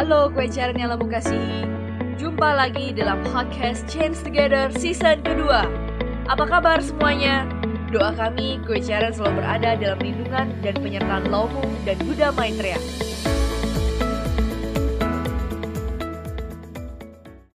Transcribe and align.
Halo 0.00 0.32
kue 0.32 0.48
Charan 0.48 0.80
yang 0.80 0.96
lemu 0.96 1.12
kasih 1.12 1.68
Jumpa 2.16 2.56
lagi 2.56 2.88
dalam 2.96 3.20
podcast 3.20 3.84
Change 3.84 4.16
Together 4.24 4.72
season 4.72 5.20
kedua 5.20 5.68
Apa 6.24 6.48
kabar 6.48 6.80
semuanya? 6.80 7.44
Doa 7.92 8.16
kami 8.16 8.64
kue 8.64 8.80
Charan 8.80 9.12
selalu 9.12 9.44
berada 9.44 9.76
dalam 9.76 10.00
lindungan 10.00 10.56
dan 10.64 10.72
penyertaan 10.80 11.28
Laumu 11.28 11.60
dan 11.84 12.00
Buddha 12.00 12.32
Maitreya 12.32 12.80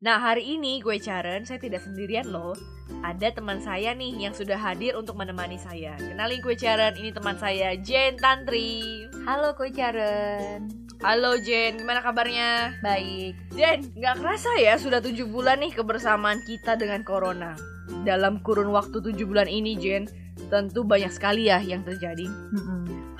Nah 0.05 0.21
hari 0.21 0.45
ini 0.45 0.85
gue 0.85 1.01
Charan 1.01 1.49
saya 1.49 1.57
tidak 1.57 1.81
sendirian 1.81 2.29
loh 2.29 2.53
ada 3.01 3.33
teman 3.33 3.57
saya 3.57 3.97
nih 3.97 4.21
yang 4.21 4.37
sudah 4.37 4.61
hadir 4.61 4.93
untuk 4.97 5.17
menemani 5.17 5.57
saya. 5.57 5.97
Kenalin 5.97 6.41
kue 6.41 6.53
Charan, 6.57 6.93
ini 6.97 7.09
teman 7.13 7.37
saya 7.37 7.77
Jen 7.77 8.17
Tantri. 8.17 9.05
Halo 9.25 9.53
kue 9.57 9.69
Charan. 9.73 10.84
Halo 11.05 11.37
Jen, 11.37 11.77
gimana 11.77 12.01
kabarnya? 12.01 12.81
Baik. 12.81 13.37
Jen, 13.53 13.93
nggak 13.93 14.25
kerasa 14.25 14.49
ya 14.57 14.73
sudah 14.73 15.05
tujuh 15.05 15.29
bulan 15.29 15.61
nih 15.61 15.77
kebersamaan 15.77 16.41
kita 16.41 16.73
dengan 16.73 17.05
Corona. 17.05 17.53
Dalam 18.01 18.41
kurun 18.41 18.73
waktu 18.73 19.05
tujuh 19.05 19.29
bulan 19.29 19.45
ini 19.45 19.77
Jen, 19.77 20.09
tentu 20.49 20.81
banyak 20.81 21.13
sekali 21.13 21.45
ya 21.45 21.61
yang 21.61 21.85
terjadi. 21.85 22.25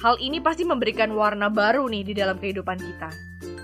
Hal 0.01 0.17
ini 0.17 0.41
pasti 0.41 0.65
memberikan 0.65 1.13
warna 1.13 1.53
baru 1.53 1.85
nih 1.85 2.09
di 2.09 2.13
dalam 2.17 2.41
kehidupan 2.41 2.81
kita. 2.81 3.13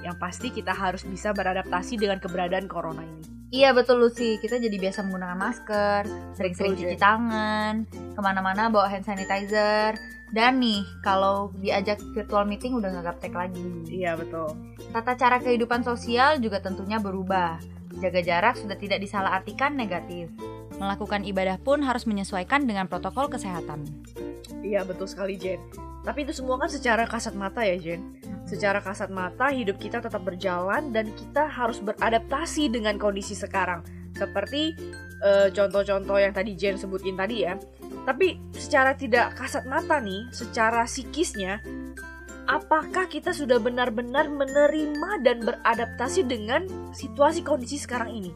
Yang 0.02 0.16
pasti 0.18 0.48
kita 0.50 0.74
harus 0.74 1.06
bisa 1.06 1.32
beradaptasi 1.32 1.98
dengan 1.98 2.18
keberadaan 2.18 2.66
Corona 2.66 3.06
ini. 3.06 3.42
Iya 3.52 3.76
betul 3.76 4.00
Lucy, 4.00 4.40
kita 4.40 4.64
jadi 4.64 4.80
biasa 4.80 5.04
menggunakan 5.04 5.36
masker, 5.36 6.02
sering-sering 6.40 6.72
cuci 6.80 6.96
tangan, 6.96 7.84
ke 7.92 8.20
mana-mana 8.24 8.72
bawa 8.72 8.88
hand 8.88 9.04
sanitizer, 9.04 10.00
dan 10.32 10.64
nih 10.64 10.88
kalau 11.04 11.52
diajak 11.60 12.00
virtual 12.16 12.48
meeting 12.48 12.80
udah 12.80 12.88
nggak 12.88 13.12
gaptek 13.12 13.36
lagi. 13.36 13.68
Iya 13.92 14.16
betul. 14.16 14.56
Tata 14.96 15.20
cara 15.20 15.44
kehidupan 15.44 15.84
sosial 15.84 16.40
juga 16.40 16.64
tentunya 16.64 17.04
berubah. 17.04 17.60
Jaga 18.00 18.24
jarak 18.24 18.56
sudah 18.56 18.80
tidak 18.80 19.04
disalahartikan 19.04 19.76
negatif. 19.76 20.32
Melakukan 20.80 21.28
ibadah 21.28 21.60
pun 21.60 21.84
harus 21.84 22.08
menyesuaikan 22.08 22.64
dengan 22.64 22.88
protokol 22.88 23.28
kesehatan. 23.28 23.84
Iya 24.64 24.88
betul 24.88 25.12
sekali 25.12 25.36
Jen. 25.36 25.60
Tapi 26.08 26.24
itu 26.24 26.32
semua 26.32 26.56
kan 26.56 26.72
secara 26.72 27.04
kasat 27.04 27.36
mata 27.36 27.68
ya 27.68 27.76
Jen. 27.76 28.16
Secara 28.52 28.84
kasat 28.84 29.08
mata 29.08 29.48
hidup 29.48 29.80
kita 29.80 30.04
tetap 30.04 30.28
berjalan 30.28 30.92
dan 30.92 31.08
kita 31.16 31.48
harus 31.48 31.80
beradaptasi 31.80 32.68
dengan 32.68 33.00
kondisi 33.00 33.32
sekarang. 33.32 33.80
Seperti 34.12 34.76
eh, 35.24 35.48
contoh-contoh 35.56 36.20
yang 36.20 36.36
tadi 36.36 36.60
Jen 36.60 36.76
sebutin 36.76 37.16
tadi 37.16 37.48
ya. 37.48 37.56
Tapi 38.04 38.52
secara 38.52 38.92
tidak 38.92 39.40
kasat 39.40 39.64
mata 39.72 40.04
nih, 40.04 40.28
secara 40.36 40.84
psikisnya, 40.84 41.64
apakah 42.52 43.08
kita 43.08 43.32
sudah 43.32 43.56
benar-benar 43.56 44.28
menerima 44.28 45.24
dan 45.24 45.48
beradaptasi 45.48 46.28
dengan 46.28 46.68
situasi 46.92 47.48
kondisi 47.48 47.80
sekarang 47.80 48.12
ini? 48.12 48.36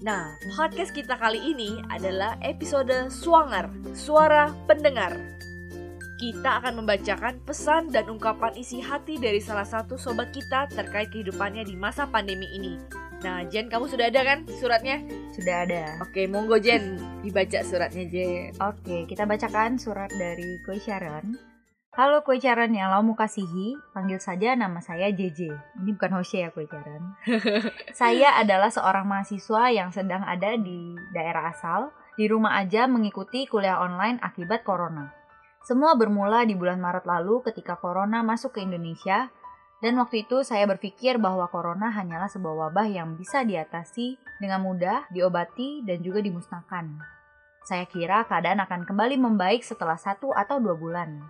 Nah, 0.00 0.32
podcast 0.56 0.96
kita 0.96 1.20
kali 1.20 1.52
ini 1.52 1.84
adalah 1.92 2.40
episode 2.40 3.12
Swanger, 3.12 3.68
Suara 3.92 4.48
Pendengar 4.64 5.43
kita 6.24 6.64
akan 6.64 6.80
membacakan 6.80 7.36
pesan 7.44 7.92
dan 7.92 8.08
ungkapan 8.08 8.56
isi 8.56 8.80
hati 8.80 9.20
dari 9.20 9.44
salah 9.44 9.68
satu 9.68 10.00
sobat 10.00 10.32
kita 10.32 10.72
terkait 10.72 11.12
kehidupannya 11.12 11.68
di 11.68 11.76
masa 11.76 12.08
pandemi 12.08 12.48
ini. 12.56 12.80
Nah, 13.20 13.44
Jen, 13.44 13.68
kamu 13.68 13.92
sudah 13.92 14.08
ada 14.08 14.24
kan 14.24 14.48
suratnya? 14.56 15.04
Sudah 15.36 15.68
ada. 15.68 16.00
Oke, 16.00 16.24
monggo 16.24 16.56
Jen, 16.56 16.96
dibaca 17.20 17.60
suratnya 17.60 18.08
Jen. 18.08 18.56
Oke, 18.56 19.04
kita 19.04 19.28
bacakan 19.28 19.76
surat 19.76 20.08
dari 20.16 20.64
Kue 20.64 20.80
Sharon. 20.80 21.36
Halo 21.92 22.24
Kue 22.24 22.40
Sharon 22.40 22.72
yang 22.72 22.88
mau 23.04 23.12
kasihi, 23.12 23.76
panggil 23.92 24.16
saja 24.16 24.56
nama 24.56 24.80
saya 24.80 25.12
JJ. 25.12 25.52
Ini 25.84 25.90
bukan 25.92 26.16
Hoshe 26.16 26.40
ya 26.40 26.48
Kue 26.56 26.64
Sharon. 26.64 27.20
saya 28.00 28.40
adalah 28.40 28.72
seorang 28.72 29.04
mahasiswa 29.04 29.76
yang 29.76 29.92
sedang 29.92 30.24
ada 30.24 30.56
di 30.56 30.96
daerah 31.12 31.52
asal, 31.52 31.92
di 32.16 32.24
rumah 32.32 32.56
aja 32.56 32.88
mengikuti 32.88 33.44
kuliah 33.44 33.76
online 33.76 34.24
akibat 34.24 34.64
corona. 34.64 35.23
Semua 35.64 35.96
bermula 35.96 36.44
di 36.44 36.52
bulan 36.52 36.76
Maret 36.76 37.08
lalu 37.08 37.40
ketika 37.48 37.80
corona 37.80 38.20
masuk 38.20 38.60
ke 38.60 38.60
Indonesia, 38.60 39.32
dan 39.80 39.96
waktu 39.96 40.28
itu 40.28 40.44
saya 40.44 40.68
berpikir 40.68 41.16
bahwa 41.16 41.48
corona 41.48 41.88
hanyalah 41.88 42.28
sebuah 42.28 42.68
wabah 42.68 42.84
yang 42.84 43.16
bisa 43.16 43.48
diatasi 43.48 44.20
dengan 44.44 44.60
mudah, 44.60 45.08
diobati, 45.08 45.80
dan 45.88 46.04
juga 46.04 46.20
dimusnahkan. 46.20 47.00
Saya 47.64 47.88
kira 47.88 48.28
keadaan 48.28 48.60
akan 48.60 48.84
kembali 48.84 49.16
membaik 49.16 49.64
setelah 49.64 49.96
satu 49.96 50.36
atau 50.36 50.60
dua 50.60 50.76
bulan. 50.76 51.24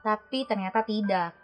Tapi 0.00 0.48
ternyata 0.48 0.80
tidak. 0.80 1.36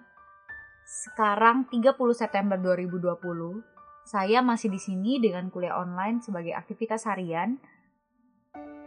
Sekarang 0.84 1.68
30 1.68 1.92
September 2.16 2.56
2020, 2.56 3.60
saya 4.08 4.40
masih 4.40 4.72
di 4.72 4.80
sini 4.80 5.20
dengan 5.20 5.52
kuliah 5.52 5.76
online 5.76 6.24
sebagai 6.24 6.56
aktivitas 6.56 7.04
harian. 7.04 7.60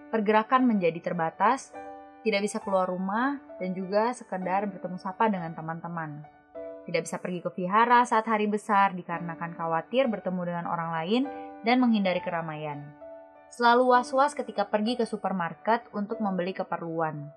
Pergerakan 0.09 0.66
menjadi 0.66 0.97
terbatas, 1.06 1.74
tidak 2.28 2.44
bisa 2.44 2.60
keluar 2.60 2.92
rumah, 2.92 3.40
dan 3.56 3.72
juga 3.72 4.12
sekedar 4.12 4.68
bertemu 4.68 5.00
sapa 5.00 5.32
dengan 5.32 5.56
teman-teman. 5.56 6.28
Tidak 6.84 7.00
bisa 7.00 7.24
pergi 7.24 7.40
ke 7.40 7.52
vihara 7.56 8.04
saat 8.04 8.28
hari 8.28 8.52
besar 8.52 8.92
dikarenakan 8.92 9.56
khawatir 9.56 10.12
bertemu 10.12 10.42
dengan 10.44 10.66
orang 10.68 10.92
lain 10.92 11.24
dan 11.64 11.80
menghindari 11.80 12.20
keramaian. 12.20 12.84
Selalu 13.48 13.96
was-was 13.96 14.36
ketika 14.36 14.68
pergi 14.68 15.00
ke 15.00 15.08
supermarket 15.08 15.88
untuk 15.96 16.20
membeli 16.20 16.52
keperluan. 16.52 17.32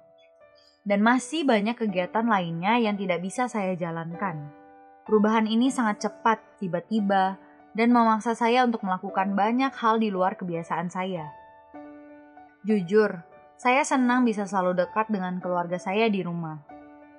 Dan 0.82 1.06
masih 1.06 1.46
banyak 1.46 1.78
kegiatan 1.78 2.26
lainnya 2.26 2.82
yang 2.82 2.98
tidak 2.98 3.22
bisa 3.22 3.46
saya 3.46 3.78
jalankan. 3.78 4.50
Perubahan 5.06 5.46
ini 5.46 5.70
sangat 5.70 6.10
cepat, 6.10 6.42
tiba-tiba, 6.58 7.38
dan 7.78 7.94
memaksa 7.94 8.34
saya 8.34 8.66
untuk 8.66 8.82
melakukan 8.82 9.38
banyak 9.38 9.70
hal 9.70 10.02
di 10.02 10.10
luar 10.10 10.34
kebiasaan 10.34 10.90
saya. 10.90 11.30
Jujur, 12.66 13.29
saya 13.60 13.84
senang 13.84 14.24
bisa 14.24 14.48
selalu 14.48 14.72
dekat 14.72 15.12
dengan 15.12 15.36
keluarga 15.36 15.76
saya 15.76 16.08
di 16.08 16.24
rumah. 16.24 16.64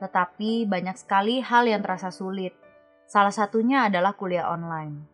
Tetapi 0.02 0.66
banyak 0.66 0.98
sekali 0.98 1.38
hal 1.38 1.70
yang 1.70 1.86
terasa 1.86 2.10
sulit. 2.10 2.58
Salah 3.06 3.30
satunya 3.30 3.86
adalah 3.86 4.18
kuliah 4.18 4.50
online. 4.50 5.06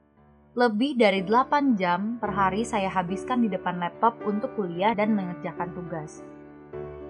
Lebih 0.55 0.95
dari 0.95 1.27
8 1.27 1.75
jam 1.75 2.15
per 2.15 2.31
hari 2.31 2.63
saya 2.63 2.87
habiskan 2.87 3.43
di 3.43 3.51
depan 3.51 3.75
laptop 3.75 4.15
untuk 4.23 4.55
kuliah 4.55 4.95
dan 4.95 5.19
mengerjakan 5.19 5.75
tugas. 5.75 6.23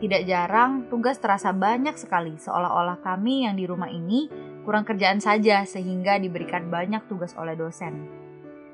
Tidak 0.02 0.26
jarang, 0.26 0.90
tugas 0.90 1.22
terasa 1.22 1.54
banyak 1.54 1.94
sekali 1.94 2.42
seolah-olah 2.42 2.98
kami 3.06 3.46
yang 3.46 3.54
di 3.54 3.70
rumah 3.70 3.94
ini 3.94 4.34
kurang 4.66 4.82
kerjaan 4.82 5.22
saja 5.22 5.62
sehingga 5.70 6.18
diberikan 6.18 6.74
banyak 6.74 7.06
tugas 7.06 7.38
oleh 7.38 7.54
dosen. 7.54 8.10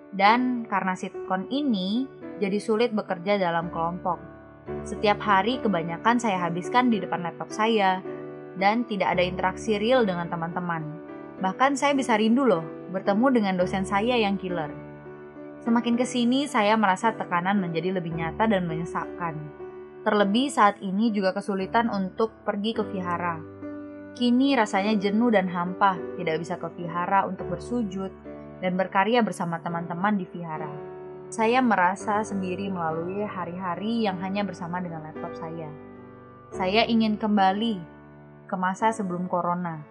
Dan 0.07 0.63
karena 0.71 0.95
sitkon 0.95 1.51
ini, 1.51 2.07
jadi 2.39 2.63
sulit 2.63 2.95
bekerja 2.95 3.35
dalam 3.35 3.67
kelompok. 3.67 4.32
Setiap 4.83 5.19
hari 5.23 5.59
kebanyakan 5.59 6.19
saya 6.19 6.39
habiskan 6.39 6.91
di 6.91 6.99
depan 6.99 7.23
laptop 7.23 7.51
saya 7.51 8.03
dan 8.59 8.85
tidak 8.85 9.15
ada 9.17 9.23
interaksi 9.23 9.79
real 9.79 10.03
dengan 10.03 10.29
teman-teman. 10.29 10.83
Bahkan 11.39 11.75
saya 11.75 11.97
bisa 11.97 12.15
rindu 12.15 12.47
loh 12.47 12.63
bertemu 12.93 13.27
dengan 13.33 13.55
dosen 13.57 13.83
saya 13.83 14.15
yang 14.15 14.37
killer. 14.37 14.69
Semakin 15.63 15.95
ke 15.95 16.03
sini 16.03 16.45
saya 16.45 16.75
merasa 16.75 17.15
tekanan 17.15 17.57
menjadi 17.63 17.95
lebih 17.95 18.13
nyata 18.13 18.45
dan 18.45 18.67
menyesakkan. 18.67 19.39
Terlebih 20.03 20.51
saat 20.51 20.83
ini 20.83 21.15
juga 21.15 21.31
kesulitan 21.31 21.87
untuk 21.87 22.35
pergi 22.43 22.75
ke 22.75 22.83
vihara. 22.83 23.39
Kini 24.13 24.53
rasanya 24.53 24.93
jenuh 24.99 25.31
dan 25.31 25.47
hampa, 25.49 25.95
tidak 26.19 26.43
bisa 26.43 26.59
ke 26.59 26.67
vihara 26.75 27.23
untuk 27.25 27.49
bersujud 27.49 28.11
dan 28.59 28.75
berkarya 28.75 29.23
bersama 29.23 29.63
teman-teman 29.63 30.19
di 30.19 30.27
vihara. 30.27 30.92
Saya 31.33 31.65
merasa 31.65 32.21
sendiri 32.21 32.69
melalui 32.69 33.25
hari-hari 33.25 34.05
yang 34.05 34.21
hanya 34.21 34.45
bersama 34.45 34.77
dengan 34.77 35.01
laptop 35.01 35.33
saya. 35.33 35.65
Saya 36.53 36.85
ingin 36.85 37.17
kembali 37.17 37.81
ke 38.45 38.53
masa 38.53 38.93
sebelum 38.93 39.25
corona. 39.25 39.81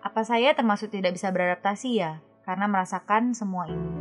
Apa 0.00 0.24
saya 0.24 0.56
termasuk 0.56 0.88
tidak 0.88 1.12
bisa 1.12 1.28
beradaptasi 1.28 2.00
ya 2.00 2.24
karena 2.48 2.64
merasakan 2.64 3.36
semua 3.36 3.68
ini? 3.68 3.92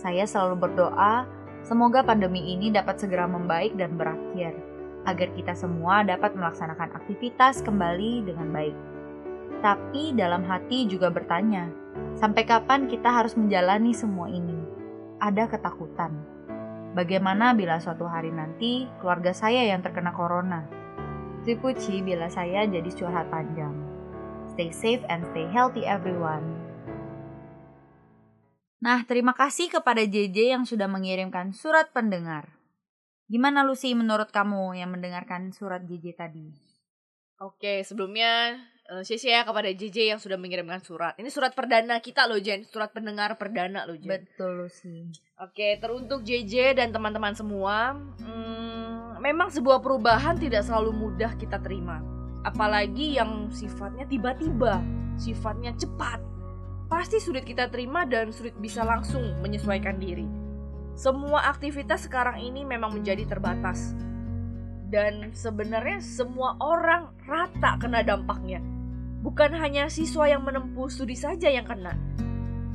Saya 0.00 0.24
selalu 0.24 0.72
berdoa 0.72 1.28
semoga 1.68 2.00
pandemi 2.00 2.48
ini 2.48 2.72
dapat 2.72 2.96
segera 2.96 3.28
membaik 3.28 3.76
dan 3.76 4.00
berakhir 4.00 4.56
agar 5.04 5.28
kita 5.36 5.52
semua 5.52 6.00
dapat 6.00 6.32
melaksanakan 6.32 6.96
aktivitas 6.96 7.60
kembali 7.60 8.24
dengan 8.24 8.48
baik. 8.48 8.76
Tapi 9.60 10.16
dalam 10.16 10.48
hati 10.48 10.88
juga 10.88 11.12
bertanya, 11.12 11.68
sampai 12.16 12.48
kapan 12.48 12.88
kita 12.88 13.12
harus 13.12 13.36
menjalani 13.36 13.92
semua 13.92 14.32
ini? 14.32 14.79
Ada 15.20 15.52
ketakutan. 15.52 16.16
Bagaimana 16.96 17.52
bila 17.52 17.76
suatu 17.76 18.08
hari 18.08 18.32
nanti 18.32 18.88
keluarga 19.04 19.36
saya 19.36 19.68
yang 19.68 19.84
terkena 19.84 20.16
corona? 20.16 20.64
Tripuci 21.44 22.00
bila 22.00 22.32
saya 22.32 22.64
jadi 22.64 22.88
curhat 22.88 23.28
panjang. 23.28 23.76
Stay 24.56 24.72
safe 24.72 25.04
and 25.12 25.20
stay 25.28 25.44
healthy 25.52 25.84
everyone. 25.84 26.48
Nah, 28.80 29.04
terima 29.04 29.36
kasih 29.36 29.68
kepada 29.68 30.08
JJ 30.08 30.56
yang 30.56 30.64
sudah 30.64 30.88
mengirimkan 30.88 31.52
surat 31.52 31.92
pendengar. 31.92 32.56
Gimana 33.28 33.60
Lucy 33.60 33.92
menurut 33.92 34.32
kamu 34.32 34.72
yang 34.80 34.88
mendengarkan 34.88 35.52
surat 35.52 35.84
JJ 35.84 36.16
tadi? 36.16 36.48
Oke, 37.44 37.84
sebelumnya 37.84 38.56
Uh, 38.90 39.06
ya 39.06 39.46
kepada 39.46 39.70
JJ 39.70 40.10
yang 40.10 40.18
sudah 40.18 40.34
mengirimkan 40.34 40.82
surat. 40.82 41.14
Ini 41.14 41.30
surat 41.30 41.54
perdana 41.54 42.02
kita 42.02 42.26
loh 42.26 42.42
Jen, 42.42 42.66
surat 42.66 42.90
pendengar 42.90 43.38
perdana 43.38 43.86
loh 43.86 43.94
Jen. 43.94 44.26
Betul 44.26 44.66
sih. 44.66 45.06
Oke, 45.38 45.78
teruntuk 45.78 46.26
JJ 46.26 46.74
dan 46.74 46.90
teman-teman 46.90 47.30
semua, 47.30 47.94
hmm, 47.94 49.22
memang 49.22 49.46
sebuah 49.54 49.78
perubahan 49.78 50.42
tidak 50.42 50.66
selalu 50.66 50.90
mudah 50.90 51.38
kita 51.38 51.62
terima. 51.62 52.02
Apalagi 52.42 53.14
yang 53.14 53.54
sifatnya 53.54 54.10
tiba-tiba, 54.10 54.82
sifatnya 55.14 55.70
cepat. 55.78 56.18
Pasti 56.90 57.22
sulit 57.22 57.46
kita 57.46 57.70
terima 57.70 58.02
dan 58.02 58.34
sulit 58.34 58.58
bisa 58.58 58.82
langsung 58.82 59.22
menyesuaikan 59.38 60.02
diri. 60.02 60.26
Semua 60.98 61.46
aktivitas 61.46 62.10
sekarang 62.10 62.42
ini 62.42 62.66
memang 62.66 62.90
menjadi 62.90 63.22
terbatas. 63.22 63.94
Dan 64.90 65.30
sebenarnya 65.30 66.02
semua 66.02 66.58
orang 66.58 67.14
rata 67.22 67.78
kena 67.78 68.02
dampaknya 68.02 68.79
bukan 69.20 69.52
hanya 69.56 69.88
siswa 69.92 70.28
yang 70.28 70.44
menempuh 70.44 70.88
studi 70.88 71.16
saja 71.16 71.48
yang 71.52 71.68
kena, 71.68 71.96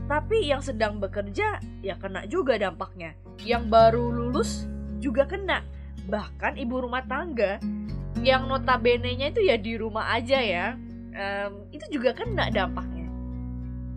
tapi 0.06 0.46
yang 0.46 0.62
sedang 0.62 1.02
bekerja 1.02 1.58
ya 1.82 1.96
kena 1.98 2.30
juga 2.30 2.58
dampaknya. 2.62 3.18
Yang 3.42 3.64
baru 3.70 4.06
lulus 4.14 4.70
juga 5.02 5.26
kena. 5.26 5.66
Bahkan 6.06 6.62
ibu 6.62 6.86
rumah 6.86 7.02
tangga 7.10 7.58
yang 8.22 8.46
notabene-nya 8.46 9.34
itu 9.34 9.42
ya 9.42 9.58
di 9.58 9.74
rumah 9.76 10.14
aja 10.14 10.38
ya, 10.38 10.78
um, 11.18 11.66
itu 11.74 11.86
juga 11.90 12.14
kena 12.14 12.54
dampaknya. 12.54 13.10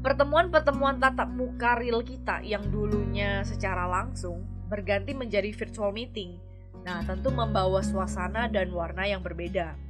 Pertemuan-pertemuan 0.00 0.96
tatap 0.96 1.28
muka 1.28 1.76
real 1.76 2.00
kita 2.00 2.40
yang 2.40 2.64
dulunya 2.72 3.44
secara 3.44 3.84
langsung 3.84 4.46
berganti 4.68 5.12
menjadi 5.12 5.52
virtual 5.52 5.92
meeting. 5.92 6.40
Nah, 6.86 7.04
tentu 7.04 7.28
membawa 7.28 7.82
suasana 7.84 8.46
dan 8.48 8.72
warna 8.72 9.04
yang 9.04 9.20
berbeda 9.20 9.87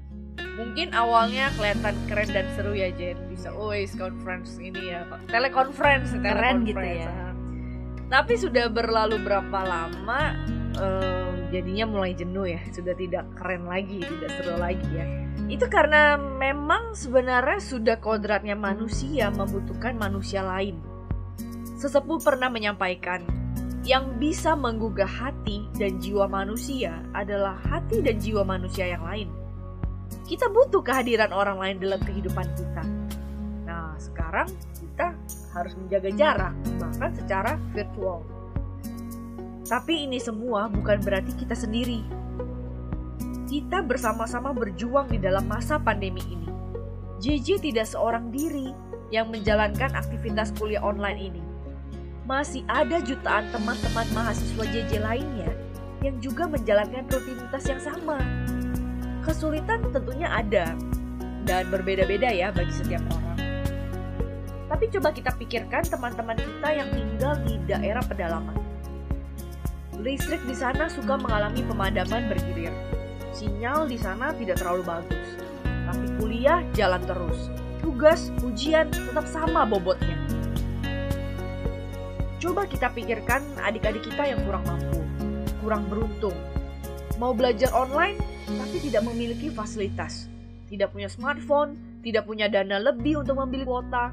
mungkin 0.59 0.91
awalnya 0.91 1.55
kelihatan 1.55 1.95
keren 2.11 2.29
dan 2.35 2.47
seru 2.59 2.75
ya 2.75 2.91
Jen. 2.91 3.17
Bisa 3.31 3.55
always 3.55 3.95
conference 3.95 4.59
ini 4.59 4.91
ya 4.91 5.07
teleconference 5.31 6.11
keren 6.19 6.67
gitu 6.67 6.83
ya. 6.83 7.15
tapi 8.09 8.41
sudah 8.41 8.73
berlalu 8.73 9.21
berapa 9.21 9.59
lama 9.69 10.33
um, 10.81 11.33
jadinya 11.55 11.87
mulai 11.87 12.13
jenuh 12.19 12.51
ya? 12.51 12.61
Sudah 12.75 12.99
tidak 12.99 13.31
keren 13.39 13.71
lagi 13.71 14.03
tidak 14.03 14.31
seru 14.35 14.59
lagi 14.59 14.89
ya? 14.91 15.07
Itu 15.47 15.71
karena 15.71 16.19
memang 16.19 16.99
sebenarnya 16.99 17.63
sudah 17.63 17.97
kodratnya 18.03 18.59
manusia 18.59 19.31
membutuhkan 19.31 19.95
manusia 19.95 20.43
lain. 20.43 20.83
Sesepuh 21.79 22.19
pernah 22.19 22.51
menyampaikan 22.51 23.23
yang 23.87 24.19
bisa 24.19 24.59
menggugah 24.59 25.07
hati 25.07 25.71
dan 25.79 26.03
jiwa 26.03 26.27
manusia 26.27 26.99
adalah 27.15 27.55
hati 27.71 28.03
dan 28.03 28.19
jiwa 28.19 28.43
manusia 28.43 28.91
yang 28.91 29.07
lain 29.07 29.31
kita 30.29 30.45
butuh 30.53 30.85
kehadiran 30.85 31.33
orang 31.33 31.57
lain 31.57 31.77
dalam 31.81 32.01
kehidupan 32.05 32.45
kita. 32.53 32.85
Nah, 33.65 33.97
sekarang 33.97 34.53
kita 34.77 35.17
harus 35.57 35.73
menjaga 35.81 36.13
jarak, 36.13 36.55
bahkan 36.77 37.17
secara 37.17 37.57
virtual. 37.73 38.21
Tapi 39.65 40.05
ini 40.05 40.21
semua 40.21 40.69
bukan 40.69 41.01
berarti 41.01 41.33
kita 41.33 41.57
sendiri. 41.57 42.05
Kita 43.49 43.81
bersama-sama 43.81 44.53
berjuang 44.53 45.09
di 45.09 45.17
dalam 45.17 45.49
masa 45.49 45.81
pandemi 45.81 46.21
ini. 46.29 46.49
JJ 47.25 47.65
tidak 47.65 47.89
seorang 47.89 48.29
diri 48.29 48.77
yang 49.09 49.33
menjalankan 49.33 49.97
aktivitas 49.97 50.53
kuliah 50.61 50.85
online 50.85 51.33
ini. 51.33 51.43
Masih 52.29 52.61
ada 52.69 53.01
jutaan 53.01 53.49
teman-teman 53.49 54.05
mahasiswa 54.13 54.65
JJ 54.69 55.01
lainnya 55.01 55.49
yang 56.05 56.21
juga 56.21 56.45
menjalankan 56.45 57.09
rutinitas 57.09 57.65
yang 57.65 57.81
sama 57.81 58.21
kesulitan 59.29 59.85
tentunya 59.93 60.33
ada 60.33 60.73
dan 61.45 61.69
berbeda-beda 61.69 62.33
ya 62.33 62.49
bagi 62.49 62.73
setiap 62.73 63.05
orang. 63.13 63.37
Tapi 64.73 64.85
coba 64.97 65.13
kita 65.13 65.37
pikirkan 65.37 65.85
teman-teman 65.85 66.37
kita 66.41 66.69
yang 66.73 66.89
tinggal 66.89 67.37
di 67.45 67.61
daerah 67.69 68.01
pedalaman. 68.01 68.57
Listrik 70.01 70.41
di 70.49 70.57
sana 70.57 70.89
suka 70.89 71.21
mengalami 71.21 71.61
pemadaman 71.61 72.33
bergilir. 72.33 72.73
Sinyal 73.37 73.85
di 73.85 74.01
sana 74.01 74.33
tidak 74.33 74.65
terlalu 74.65 74.89
bagus. 74.89 75.29
Tapi 75.65 76.07
kuliah 76.17 76.65
jalan 76.73 77.03
terus. 77.05 77.53
Tugas, 77.85 78.33
ujian 78.45 78.89
tetap 78.93 79.25
sama 79.29 79.65
bobotnya. 79.69 80.17
Coba 82.39 82.65
kita 82.69 82.93
pikirkan 82.93 83.43
adik-adik 83.61 84.05
kita 84.05 84.25
yang 84.31 84.41
kurang 84.47 84.63
mampu, 84.69 85.01
kurang 85.65 85.83
beruntung. 85.91 86.37
Mau 87.19 87.35
belajar 87.35 87.75
online 87.75 88.38
tapi 88.57 88.81
tidak 88.81 89.05
memiliki 89.05 89.53
fasilitas, 89.53 90.33
tidak 90.73 90.97
punya 90.97 91.13
smartphone, 91.13 91.77
tidak 92.01 92.25
punya 92.25 92.49
dana 92.49 92.81
lebih 92.81 93.21
untuk 93.21 93.37
membeli 93.37 93.69
kuota, 93.69 94.09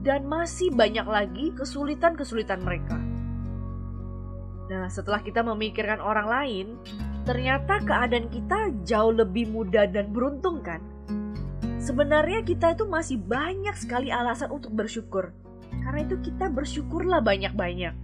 dan 0.00 0.24
masih 0.24 0.72
banyak 0.72 1.04
lagi 1.04 1.52
kesulitan-kesulitan 1.52 2.62
mereka. 2.62 2.96
Nah, 4.66 4.90
setelah 4.90 5.22
kita 5.22 5.46
memikirkan 5.46 6.02
orang 6.02 6.26
lain, 6.26 6.66
ternyata 7.22 7.82
keadaan 7.82 8.26
kita 8.30 8.74
jauh 8.82 9.14
lebih 9.14 9.50
mudah 9.50 9.86
dan 9.86 10.10
beruntung 10.10 10.62
kan? 10.62 10.82
Sebenarnya 11.78 12.42
kita 12.42 12.74
itu 12.74 12.82
masih 12.82 13.14
banyak 13.14 13.74
sekali 13.78 14.10
alasan 14.10 14.50
untuk 14.50 14.74
bersyukur. 14.74 15.30
Karena 15.86 16.02
itu 16.02 16.18
kita 16.18 16.50
bersyukurlah 16.50 17.22
banyak-banyak. 17.22 17.94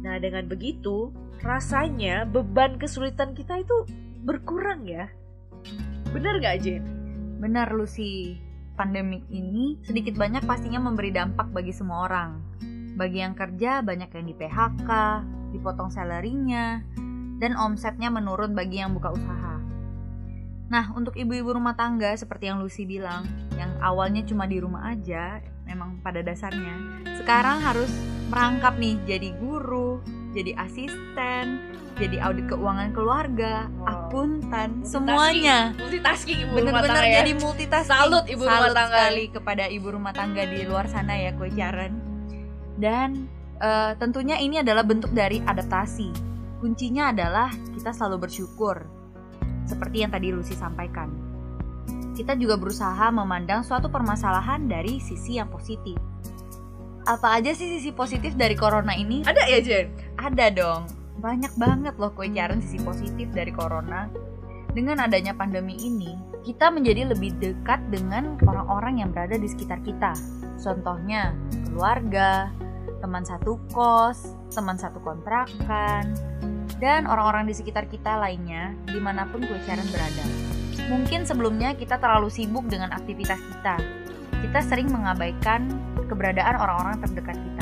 Nah, 0.00 0.16
dengan 0.16 0.48
begitu, 0.48 1.12
rasanya 1.44 2.24
beban 2.24 2.80
kesulitan 2.80 3.36
kita 3.36 3.60
itu 3.60 3.84
berkurang 4.24 4.84
ya. 4.84 5.08
Bener 6.10 6.40
gak 6.42 6.64
Jen? 6.64 6.84
Bener 7.40 7.70
Lucy. 7.72 8.36
Pandemik 8.76 9.28
ini 9.28 9.76
sedikit 9.84 10.16
banyak 10.16 10.48
pastinya 10.48 10.80
memberi 10.80 11.12
dampak 11.12 11.52
bagi 11.52 11.72
semua 11.72 12.08
orang. 12.08 12.40
Bagi 12.96 13.20
yang 13.20 13.36
kerja 13.36 13.84
banyak 13.84 14.08
yang 14.08 14.24
di 14.24 14.34
PHK, 14.36 14.90
dipotong 15.52 15.92
salarinya, 15.92 16.80
dan 17.40 17.56
omsetnya 17.56 18.08
menurun 18.08 18.56
bagi 18.56 18.80
yang 18.80 18.96
buka 18.96 19.12
usaha. 19.12 19.56
Nah, 20.70 20.86
untuk 20.94 21.18
ibu-ibu 21.18 21.50
rumah 21.56 21.74
tangga 21.74 22.14
seperti 22.14 22.46
yang 22.46 22.62
Lucy 22.62 22.86
bilang, 22.86 23.26
yang 23.58 23.74
awalnya 23.82 24.22
cuma 24.22 24.46
di 24.46 24.62
rumah 24.62 24.94
aja, 24.94 25.42
memang 25.66 25.98
pada 26.00 26.22
dasarnya, 26.22 27.04
sekarang 27.20 27.58
harus 27.60 27.90
merangkap 28.30 28.78
nih 28.78 28.96
jadi 29.04 29.34
guru, 29.36 29.98
jadi 30.30 30.54
asisten, 30.58 31.58
jadi 31.98 32.16
audit 32.22 32.46
keuangan 32.48 32.94
keluarga, 32.94 33.66
wow. 33.82 34.08
akuntan, 34.08 34.80
semuanya. 34.86 35.74
Multitasking 35.76 36.48
ibu 36.48 36.52
Bener-bener 36.56 36.86
rumah 36.86 36.96
tangga 36.96 37.12
ya. 37.12 37.18
jadi 37.20 37.32
multitasking. 37.36 37.92
Salut 37.92 38.24
ibu 38.30 38.42
Salut 38.46 38.54
rumah 38.56 38.70
tangga. 38.72 38.94
sekali 38.96 39.24
kepada 39.28 39.64
ibu 39.68 39.88
rumah 39.90 40.12
tangga 40.14 40.42
di 40.46 40.58
luar 40.64 40.86
sana 40.86 41.14
ya, 41.18 41.30
kue 41.34 41.50
Karen. 41.52 41.92
Dan 42.80 43.28
uh, 43.60 43.92
tentunya 43.98 44.40
ini 44.40 44.62
adalah 44.62 44.86
bentuk 44.86 45.12
dari 45.12 45.42
adaptasi. 45.44 46.08
Kuncinya 46.62 47.12
adalah 47.12 47.52
kita 47.76 47.92
selalu 47.92 48.28
bersyukur. 48.28 48.86
Seperti 49.68 50.06
yang 50.06 50.12
tadi 50.14 50.32
Lucy 50.32 50.56
sampaikan. 50.56 51.12
Kita 52.16 52.36
juga 52.36 52.56
berusaha 52.56 53.08
memandang 53.12 53.64
suatu 53.64 53.88
permasalahan 53.88 54.68
dari 54.68 55.00
sisi 55.00 55.40
yang 55.40 55.48
positif. 55.48 55.96
Apa 57.08 57.40
aja 57.40 57.56
sih 57.56 57.80
sisi 57.80 57.96
positif 57.96 58.36
dari 58.36 58.52
corona 58.52 58.92
ini? 58.92 59.24
Ada 59.24 59.48
ya 59.48 59.58
Jen? 59.64 59.86
Ada 60.20 60.52
dong 60.52 61.00
banyak 61.20 61.52
banget 61.60 61.94
loh 62.00 62.12
kue 62.16 62.28
karen 62.32 62.64
sisi 62.64 62.80
positif 62.80 63.28
dari 63.32 63.52
corona. 63.52 64.08
Dengan 64.72 65.04
adanya 65.04 65.36
pandemi 65.36 65.76
ini, 65.76 66.16
kita 66.40 66.72
menjadi 66.72 67.12
lebih 67.12 67.36
dekat 67.42 67.80
dengan 67.92 68.40
orang-orang 68.44 69.04
yang 69.04 69.10
berada 69.12 69.36
di 69.36 69.48
sekitar 69.48 69.84
kita. 69.84 70.16
Contohnya, 70.60 71.36
keluarga, 71.68 72.48
teman 73.04 73.24
satu 73.24 73.60
kos, 73.72 74.36
teman 74.52 74.80
satu 74.80 75.00
kontrakan, 75.04 76.12
dan 76.80 77.04
orang-orang 77.04 77.48
di 77.50 77.54
sekitar 77.56 77.88
kita 77.88 78.16
lainnya 78.16 78.72
di 78.88 79.00
mana 79.00 79.28
pun 79.28 79.44
kue 79.44 79.60
berada. 79.64 80.24
Mungkin 80.88 81.28
sebelumnya 81.28 81.76
kita 81.76 82.00
terlalu 82.00 82.32
sibuk 82.32 82.64
dengan 82.68 82.92
aktivitas 82.96 83.40
kita. 83.40 83.76
Kita 84.40 84.60
sering 84.64 84.88
mengabaikan 84.88 85.68
keberadaan 86.08 86.56
orang-orang 86.56 86.96
terdekat 87.04 87.36
kita. 87.36 87.59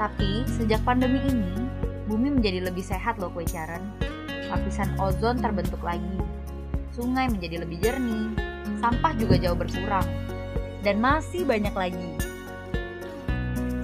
Tapi 0.00 0.48
sejak 0.48 0.80
pandemi 0.88 1.20
ini, 1.28 1.60
Bumi 2.10 2.26
menjadi 2.26 2.66
lebih 2.66 2.82
sehat 2.82 3.22
loh 3.22 3.30
kue 3.30 3.46
caran. 3.46 3.86
Lapisan 4.50 4.90
ozon 4.98 5.38
terbentuk 5.38 5.78
lagi. 5.78 6.18
Sungai 6.90 7.30
menjadi 7.30 7.62
lebih 7.62 7.78
jernih. 7.78 8.34
Sampah 8.82 9.14
juga 9.14 9.38
jauh 9.38 9.54
berkurang. 9.54 10.02
Dan 10.82 10.98
masih 10.98 11.46
banyak 11.46 11.70
lagi. 11.70 12.10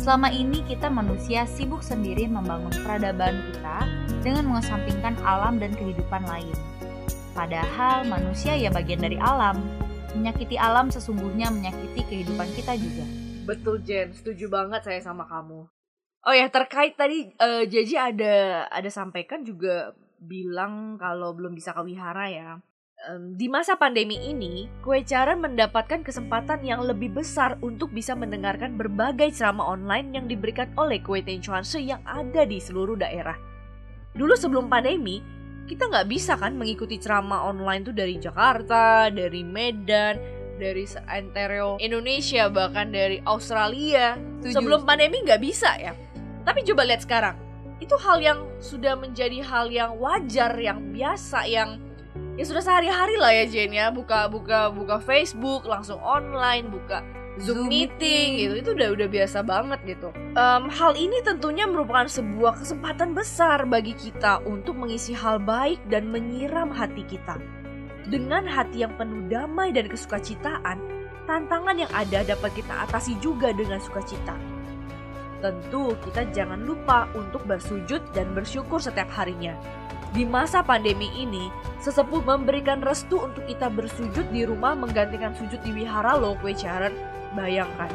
Selama 0.03 0.35
ini 0.35 0.67
kita 0.67 0.91
manusia 0.91 1.47
sibuk 1.47 1.87
sendiri 1.87 2.27
membangun 2.27 2.75
peradaban 2.83 3.47
kita 3.55 3.87
dengan 4.27 4.51
mengesampingkan 4.51 5.15
alam 5.23 5.63
dan 5.63 5.71
kehidupan 5.79 6.27
lain. 6.27 6.57
Padahal 7.31 8.11
manusia 8.11 8.59
ya 8.59 8.75
bagian 8.75 8.99
dari 8.99 9.23
alam. 9.23 9.63
Menyakiti 10.19 10.59
alam 10.59 10.91
sesungguhnya 10.91 11.47
menyakiti 11.55 12.03
kehidupan 12.11 12.51
kita 12.59 12.75
juga. 12.75 13.07
Betul 13.47 13.87
Jen, 13.87 14.11
setuju 14.11 14.51
banget 14.51 14.83
saya 14.83 14.99
sama 14.99 15.31
kamu. 15.31 15.76
Oh 16.27 16.35
ya 16.35 16.51
terkait 16.51 16.99
tadi 16.99 17.31
uh, 17.39 17.63
Jaji 17.63 17.95
ada 17.95 18.67
ada 18.67 18.91
sampaikan 18.91 19.47
juga 19.47 19.95
bilang 20.19 20.99
kalau 20.99 21.31
belum 21.31 21.55
bisa 21.55 21.71
ke 21.71 21.87
wihara 21.87 22.27
ya. 22.27 22.51
Um, 23.07 23.39
di 23.39 23.47
masa 23.47 23.79
pandemi 23.79 24.19
ini, 24.19 24.67
kue 24.83 25.05
caran 25.07 25.39
mendapatkan 25.39 26.03
kesempatan 26.03 26.67
yang 26.67 26.83
lebih 26.83 27.15
besar 27.15 27.55
untuk 27.63 27.95
bisa 27.95 28.19
mendengarkan 28.19 28.75
berbagai 28.75 29.39
ceramah 29.39 29.71
online 29.71 30.17
yang 30.19 30.27
diberikan 30.27 30.73
oleh 30.75 30.99
kue 30.99 31.23
Tenchuanse 31.23 31.79
yang 31.79 32.03
ada 32.03 32.43
di 32.43 32.59
seluruh 32.59 32.99
daerah. 32.99 33.39
Dulu 34.17 34.35
sebelum 34.35 34.67
pandemi, 34.67 35.23
kita 35.71 35.87
nggak 35.87 36.09
bisa 36.11 36.35
kan 36.41 36.59
mengikuti 36.59 36.99
ceramah 36.99 37.47
online 37.47 37.87
tuh 37.87 37.95
dari 37.95 38.19
Jakarta, 38.19 39.13
dari 39.15 39.47
Medan, 39.47 40.19
dari 40.59 40.89
seantero 40.89 41.77
Indonesia, 41.79 42.51
bahkan 42.51 42.91
dari 42.91 43.23
Australia. 43.23 44.17
Setuju. 44.41 44.57
Sebelum 44.57 44.83
pandemi 44.89 45.23
nggak 45.23 45.43
bisa 45.45 45.71
ya. 45.79 45.95
Tapi 46.47 46.63
coba 46.63 46.87
lihat 46.87 47.03
sekarang, 47.03 47.35
itu 47.83 47.93
hal 47.99 48.23
yang 48.23 48.39
sudah 48.63 48.95
menjadi 48.95 49.43
hal 49.43 49.67
yang 49.69 49.99
wajar, 49.99 50.55
yang 50.57 50.95
biasa, 50.95 51.45
yang 51.51 51.83
ya 52.39 52.45
sudah 52.47 52.63
sehari-hari 52.63 53.17
lah 53.19 53.33
ya 53.33 53.45
Jen 53.49 53.73
ya 53.73 53.89
buka 53.89 54.29
buka 54.29 54.69
buka 54.69 55.01
Facebook 55.01 55.65
langsung 55.65 55.97
online 56.01 56.69
buka 56.69 57.01
Zoom, 57.37 57.69
meeting, 57.69 58.41
gitu 58.41 58.55
itu 58.65 58.71
udah 58.73 58.89
udah 58.97 59.09
biasa 59.13 59.45
banget 59.45 59.77
gitu. 59.85 60.09
Em, 60.33 60.73
hal 60.73 60.97
ini 60.97 61.21
tentunya 61.21 61.69
merupakan 61.69 62.09
sebuah 62.09 62.65
kesempatan 62.65 63.13
besar 63.13 63.69
bagi 63.69 63.93
kita 63.93 64.41
untuk 64.49 64.73
mengisi 64.73 65.13
hal 65.13 65.37
baik 65.37 65.77
dan 65.93 66.09
menyiram 66.09 66.73
hati 66.73 67.05
kita. 67.05 67.37
Dengan 68.09 68.49
hati 68.49 68.89
yang 68.89 68.97
penuh 68.97 69.29
damai 69.29 69.69
dan 69.69 69.85
kesukacitaan, 69.85 70.81
tantangan 71.29 71.77
yang 71.77 71.93
ada 71.93 72.25
dapat 72.25 72.57
kita 72.57 72.89
atasi 72.89 73.13
juga 73.21 73.53
dengan 73.53 73.85
sukacita. 73.85 74.56
Tentu 75.45 75.93
kita 76.01 76.29
jangan 76.33 76.65
lupa 76.65 77.07
untuk 77.13 77.45
bersujud 77.45 78.01
dan 78.17 78.33
bersyukur 78.33 78.81
setiap 78.81 79.13
harinya. 79.13 79.53
Di 80.17 80.25
masa 80.25 80.65
pandemi 80.65 81.13
ini, 81.13 81.53
sesepuh 81.85 82.25
memberikan 82.25 82.81
restu 82.81 83.21
untuk 83.21 83.45
kita 83.45 83.69
bersujud 83.69 84.25
di 84.33 84.49
rumah 84.49 84.73
menggantikan 84.73 85.37
sujud 85.37 85.61
di 85.61 85.77
wihara 85.77 86.17
loh 86.17 86.33
kue 86.41 86.57
Charan. 86.57 86.97
Bayangkan, 87.37 87.93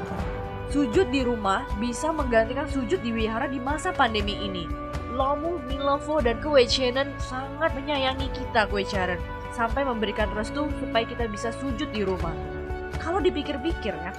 sujud 0.69 1.09
di 1.09 1.25
rumah 1.25 1.65
bisa 1.81 2.13
menggantikan 2.13 2.69
sujud 2.69 3.01
di 3.01 3.09
wihara 3.09 3.49
di 3.49 3.57
masa 3.57 3.89
pandemi 3.89 4.37
ini. 4.37 4.69
Lomu, 5.11 5.59
Milovo, 5.65 6.21
dan 6.23 6.39
Kue 6.39 6.63
Charan 6.69 7.11
sangat 7.19 7.73
menyayangi 7.73 8.31
kita 8.31 8.69
Kue 8.69 8.85
Charan 8.85 9.19
sampai 9.51 9.83
memberikan 9.83 10.31
restu 10.31 10.71
supaya 10.79 11.03
kita 11.03 11.27
bisa 11.27 11.51
sujud 11.57 11.89
di 11.91 12.05
rumah. 12.05 12.31
Kalau 13.01 13.19
dipikir-pikir 13.19 13.91
ya, 13.91 14.11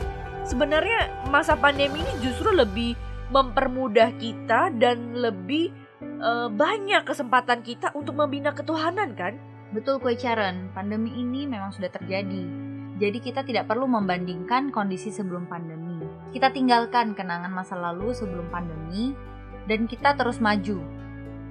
sebenarnya 0.44 1.08
masa 1.32 1.56
pandemi 1.56 2.04
ini 2.04 2.12
justru 2.20 2.52
lebih 2.52 2.92
mempermudah 3.32 4.12
kita 4.20 4.68
dan 4.76 5.16
lebih 5.16 5.72
eh, 6.04 6.48
banyak 6.52 7.02
kesempatan 7.08 7.64
kita 7.64 7.90
untuk 7.96 8.14
membina 8.20 8.52
ketuhanan 8.52 9.16
kan? 9.16 9.40
Betul 9.72 9.98
kue 10.04 10.12
Sharon, 10.12 10.68
pandemi 10.76 11.16
ini 11.16 11.48
memang 11.48 11.72
sudah 11.72 11.88
terjadi. 11.88 12.44
Jadi 13.00 13.18
kita 13.24 13.40
tidak 13.40 13.72
perlu 13.72 13.88
membandingkan 13.88 14.68
kondisi 14.68 15.08
sebelum 15.08 15.48
pandemi. 15.48 16.04
Kita 16.30 16.52
tinggalkan 16.52 17.16
kenangan 17.16 17.48
masa 17.48 17.80
lalu 17.80 18.12
sebelum 18.12 18.52
pandemi 18.52 19.16
dan 19.64 19.88
kita 19.88 20.12
terus 20.12 20.38
maju. 20.44 20.84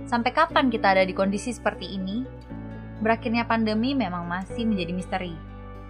Sampai 0.06 0.38
kapan 0.38 0.70
kita 0.70 0.94
ada 0.94 1.04
di 1.04 1.18
kondisi 1.18 1.50
seperti 1.50 1.98
ini? 1.98 2.22
Berakhirnya 3.02 3.50
pandemi 3.50 3.98
memang 3.98 4.30
masih 4.30 4.70
menjadi 4.70 4.94
misteri. 4.94 5.34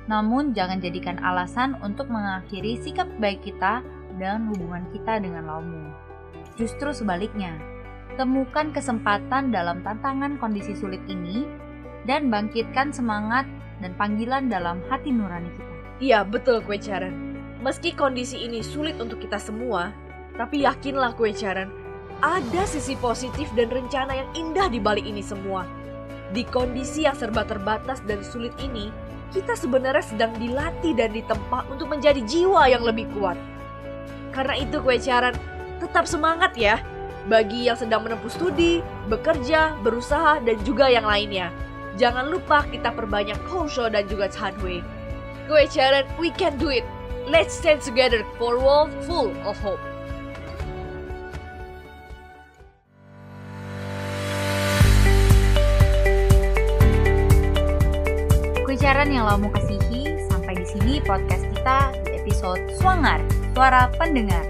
Namun 0.08 0.56
jangan 0.56 0.80
jadikan 0.80 1.20
alasan 1.20 1.78
untuk 1.84 2.08
mengakhiri 2.08 2.80
sikap 2.80 3.12
baik 3.20 3.44
kita 3.44 3.84
dan 4.18 4.52
hubungan 4.52 4.84
kita 4.92 5.20
dengan 5.22 5.48
Laumu. 5.48 5.92
Justru 6.60 6.92
sebaliknya, 6.92 7.56
temukan 8.20 8.76
kesempatan 8.76 9.56
dalam 9.56 9.80
tantangan 9.86 10.36
kondisi 10.42 10.76
sulit 10.76 11.00
ini 11.08 11.48
dan 12.04 12.28
bangkitkan 12.28 12.92
semangat 12.92 13.48
dan 13.80 13.96
panggilan 13.96 14.52
dalam 14.52 14.82
hati 14.92 15.14
nurani 15.14 15.50
kita. 15.54 15.74
Iya 16.02 16.20
betul 16.26 16.66
kue 16.66 16.82
Charan. 16.82 17.14
Meski 17.62 17.94
kondisi 17.94 18.42
ini 18.42 18.66
sulit 18.66 18.98
untuk 18.98 19.22
kita 19.22 19.38
semua, 19.38 19.94
tapi 20.34 20.66
yakinlah 20.66 21.14
kue 21.14 21.30
Charan, 21.30 21.70
ada 22.22 22.64
sisi 22.66 22.98
positif 22.98 23.50
dan 23.54 23.70
rencana 23.70 24.14
yang 24.14 24.30
indah 24.34 24.70
di 24.70 24.82
balik 24.82 25.06
ini 25.06 25.22
semua. 25.22 25.66
Di 26.32 26.48
kondisi 26.48 27.04
yang 27.04 27.18
serba 27.18 27.44
terbatas 27.44 28.00
dan 28.08 28.24
sulit 28.24 28.56
ini, 28.62 28.90
kita 29.32 29.56
sebenarnya 29.56 30.06
sedang 30.06 30.32
dilatih 30.38 30.94
dan 30.96 31.12
ditempa 31.12 31.68
untuk 31.72 31.92
menjadi 31.92 32.22
jiwa 32.24 32.68
yang 32.72 32.84
lebih 32.84 33.08
kuat. 33.16 33.36
Karena 34.32 34.56
itu 34.56 34.80
kue 34.80 34.96
Charan, 34.96 35.36
tetap 35.84 36.08
semangat 36.08 36.56
ya 36.56 36.80
bagi 37.30 37.70
yang 37.70 37.78
sedang 37.78 38.02
menempuh 38.02 38.32
studi, 38.32 38.82
bekerja, 39.12 39.78
berusaha, 39.86 40.42
dan 40.42 40.58
juga 40.66 40.90
yang 40.90 41.06
lainnya. 41.06 41.54
Jangan 42.00 42.32
lupa 42.32 42.64
kita 42.72 42.96
perbanyak 42.96 43.38
Kosho 43.46 43.92
dan 43.92 44.08
juga 44.08 44.32
Chanhui. 44.32 44.82
Kue 45.46 45.68
Charan, 45.68 46.08
we 46.16 46.32
can 46.32 46.56
do 46.56 46.72
it. 46.72 46.88
Let's 47.28 47.54
stand 47.54 47.84
together 47.86 48.26
for 48.40 48.58
a 48.58 48.62
world 48.64 48.90
full 49.06 49.36
of 49.46 49.60
hope. 49.62 49.84
Kuicaran 58.66 59.14
yang 59.14 59.30
lo 59.30 59.38
mau 59.38 59.52
kasihi, 59.54 60.26
sampai 60.32 60.58
di 60.58 60.66
sini 60.66 60.94
podcast 61.06 61.46
kita 61.54 61.94
di 62.02 62.18
episode 62.18 62.64
Swangar, 62.82 63.22
Suara 63.52 63.92
Pendengar. 64.00 64.44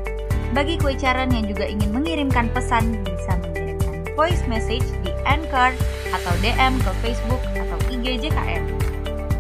Bagi 0.52 0.76
kuicaran 0.78 1.32
yang 1.32 1.48
juga 1.48 1.64
ingin 1.64 1.96
mengirimkan 1.96 2.52
pesan, 2.52 3.02
bisa 3.08 3.40
mengirimkan 3.40 4.04
voice 4.14 4.44
message 4.46 4.86
di 5.02 5.12
Anchor 5.24 5.72
atau 6.12 6.34
DM 6.44 6.76
ke 6.84 6.92
Facebook 7.02 7.42
atau 7.56 7.78
IG 7.88 8.28
JKM. 8.28 8.64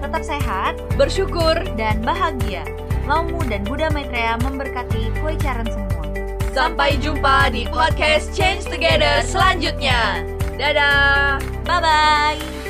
Tetap 0.01 0.23
sehat 0.23 0.73
Bersyukur. 0.97 1.61
dan 1.77 2.01
bahagia. 2.01 2.65
Laumu 3.05 3.43
dan 3.45 3.61
Buddha 3.67 3.91
Maitreya 3.91 4.39
memberkati 4.39 5.11
kuicaran 5.19 5.67
semua. 5.67 6.05
Sampai 6.51 6.99
jumpa 6.99 7.51
di 7.51 7.63
podcast 7.69 8.31
Change 8.35 8.67
Together 8.67 9.23
selanjutnya. 9.23 10.25
Dadah. 10.59 11.39
Bye-bye! 11.63 12.60